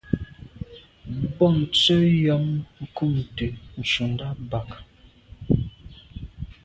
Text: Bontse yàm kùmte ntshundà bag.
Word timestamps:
Bontse 1.35 1.95
yàm 2.23 2.45
kùmte 2.95 3.47
ntshundà 3.81 4.27
bag. 4.51 4.69